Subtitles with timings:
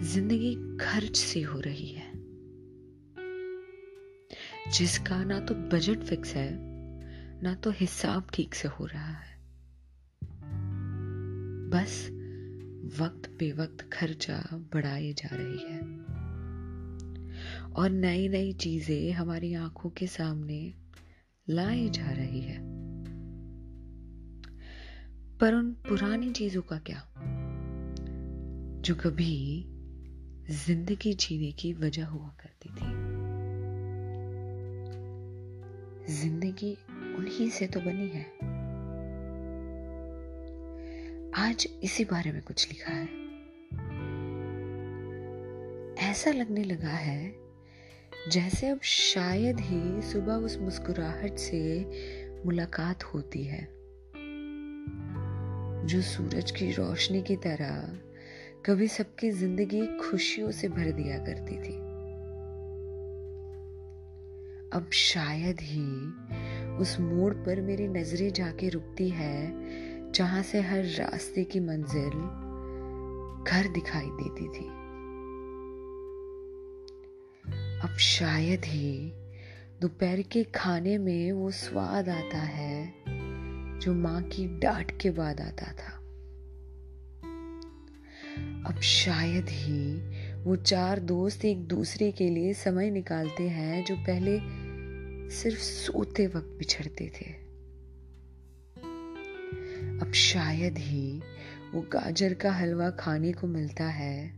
[0.00, 2.12] ज़िंदगी खर्च सी हो रही है।
[4.72, 6.58] जिसका ना तो बजट फिक्स है,
[7.42, 9.38] ना तो हिसाब ठीक से हो रहा है।
[11.70, 12.08] बस
[13.00, 15.80] वक्त बेवक्त खर्चा बढ़ाई जा रही है।
[17.72, 20.74] और नई नई चीज़ें हमारी आँखों के सामने
[21.50, 22.58] लाई जा रही है।
[25.38, 27.14] पर उन पुरानी चीज़ों का क्या?
[28.80, 29.68] जो कभी
[30.50, 32.86] ज़िंदगी जीने की वजह हुआ करती थी।
[36.14, 36.72] ज़िंदगी
[37.18, 38.22] उन्हीं से तो बनी है।
[41.44, 43.06] आज इसी बारे में कुछ लिखा है।
[46.10, 47.34] ऐसा लगने लगा है,
[48.30, 51.84] जैसे अब शायद ही सुबह उस मुस्कुराहट से
[52.46, 53.68] मुलाकात होती है,
[55.86, 58.00] जो सूरज की रोशनी की तरह
[58.66, 61.74] कभी सबकी ज़िंदगी खुशियों से भर दिया करती थी।
[64.72, 65.86] अब शायद ही
[66.76, 69.52] उस मोड़ पर मेरी नज़रें जाके रुकती है,
[70.12, 72.18] जहाँ से हर रास्ते की मंजिल
[73.44, 74.66] घर दिखाई देती थी।
[77.80, 79.12] अब शायद ही
[79.80, 82.94] दोपहर के खाने में वो स्वाद आता है,
[83.78, 85.97] जो माँ की डांट के बाद आता था।
[88.66, 89.96] अब शायद ही
[90.44, 94.38] वो चार दोस्त एक दूसरे के लिए समय निकालते हैं जो पहले
[95.30, 97.48] सिर्फ़ सोते वक्त बिछड़ते थे।
[99.98, 101.22] अब शायद ही
[101.74, 104.32] वो गाजर का हलवा खाने को मिलता है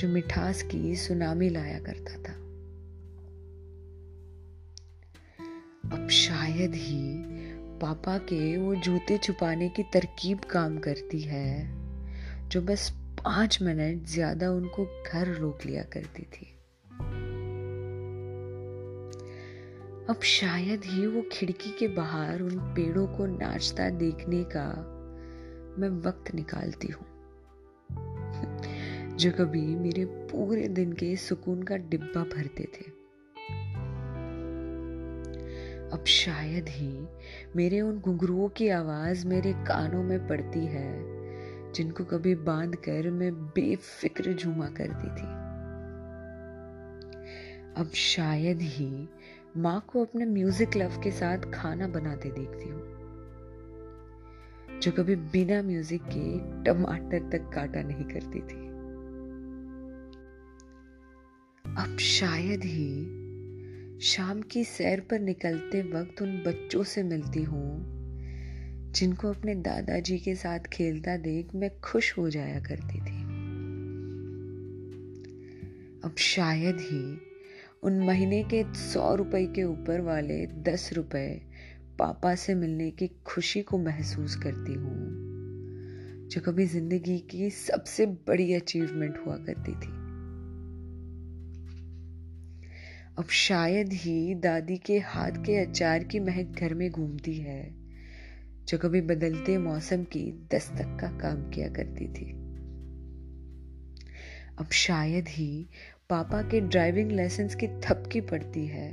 [0.00, 2.32] जो मिठास की सुनामी लाया करता था।
[5.96, 7.14] अब शायद ही
[7.80, 11.70] पापा के वो जूते छुपाने की तरकीब काम करती है,
[12.48, 12.92] जो बस
[13.26, 16.46] पाँच मिनट ज़्यादा उनको घर रोक लिया करती थी।
[20.10, 24.66] अब शायद ही वो खिड़की के बाहर उन पेड़ों को नाचता देखने का
[25.78, 27.06] मैं वक्त निकालती हूँ।
[29.16, 32.84] जो कभी मेरे पूरे दिन के सुकून का डिब्बा भरते थे।
[35.90, 37.06] अब शायद ही
[37.56, 41.15] मेरे उन घुंघरुओं की आवाज़ मेरे कानों में पड़ती है।
[41.76, 45.26] जिनको कभी बाँध कर मैं बेफिक्र झूमा करती थी।
[47.80, 49.08] अब शायद ही
[49.56, 52.94] माँ को अपने म्यूज़िक लव के साथ खाना बनाते देखती हूँ।
[54.80, 58.64] जो कभी बिना म्यूज़िक के टमाटर तक काटा नहीं करती थी।
[61.78, 63.04] अब शायद ही
[64.00, 67.95] शाम की सैर पर निकलते वक्त उन बच्चों से मिलती हूँ
[68.96, 73.22] जिनको अपने दादाजी के साथ खेलता देख मैं खुश हो जाया करती थी।
[76.04, 77.18] अब शायद ही
[77.82, 81.42] उन महीने के सौ रुपए के ऊपर वाले दस रुपए
[81.98, 85.06] पापा से मिलने की खुशी को महसूस करती हूँ,
[86.28, 89.94] जो कभी ज़िंदगी की सबसे बड़ी अचीवमेंट हुआ करती थी।
[93.18, 97.85] अब शायद ही दादी के हाथ के अचार की महक घर में घूमती है।
[98.68, 102.30] जो कभी बदलते मौसम की दस्तक का काम किया करती थी।
[104.58, 105.68] अब शायद ही
[106.10, 108.90] पापा के ड्राइविंग लाइसेंस की थपकी पड़ती है,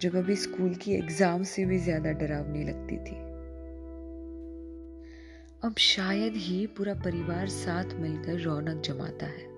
[0.00, 3.16] जो कभी स्कूल की एग्ज़ाम से भी ज़्यादा डरावनी लगती थी।
[5.62, 9.48] अब शायद ही पूरा परिवार साथ मिलकर रौनक जमाता है,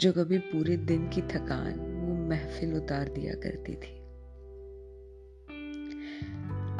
[0.00, 4.01] जो कभी पूरे दिन की थकान, वो महफिल उतार दिया करती थी।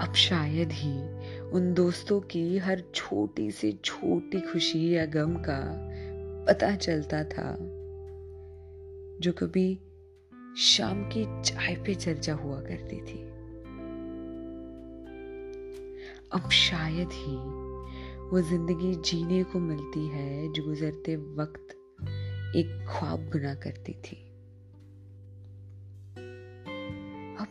[0.02, 0.92] अब शायद ही
[1.50, 5.58] उन दोस्तों की हर छोटी से छोटी खुशी या गम का
[6.48, 7.56] पता चलता था,
[9.20, 9.78] जो कभी
[10.58, 13.22] शाम की चाय पे चर्चा हुआ करती थी।
[16.32, 17.36] अब शायद ही
[18.30, 21.76] वो ज़िंदगी जीने को मिलती है जो गुजरते वक्त
[22.56, 24.31] एक ख्वाब बुना करती थी।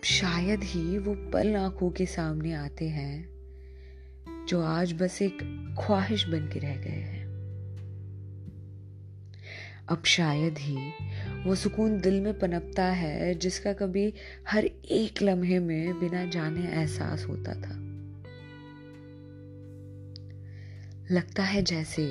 [0.02, 3.30] अब शायद ही वो पल आँखों के सामने आते हैं,
[4.48, 5.38] जो आज बस एक
[5.80, 7.26] ख्वाहिश बन के रह गए हैं।
[9.90, 10.78] अब शायद ही
[11.44, 14.14] वो सुकून दिल में पनपता है, जिसका कभी
[14.50, 17.78] हर एक लम्हे में बिना जाने एहसास होता था।
[21.12, 22.06] लगता है जैसे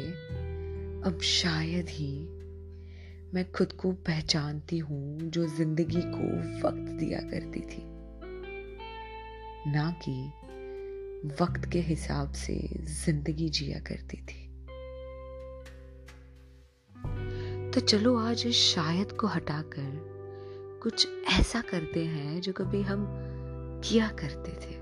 [1.04, 2.39] अब शायद ही
[3.34, 6.28] मैं खुद को पहचानती हूँ जो ज़िंदगी को
[6.68, 7.82] वक्त दिया करती थी।
[9.72, 10.12] ना कि
[11.40, 14.48] वक्त के हिसाब से ज़िंदगी जिया करती थी।
[17.70, 19.90] तो चलो आज इस शायद को हटाकर
[20.82, 21.08] कुछ
[21.40, 23.06] ऐसा करते हैं जो कभी हम
[23.84, 24.78] किया करते थे।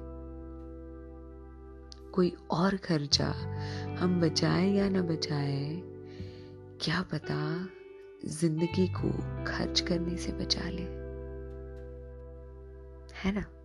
[2.12, 3.28] कोई और खर्चा
[3.98, 5.82] हम बचाए या ना बचाए,
[6.80, 7.68] क्या पता
[8.26, 9.10] ज़िंदगी को
[9.44, 10.82] खर्च करने से बचा ले।
[13.24, 13.57] है ना?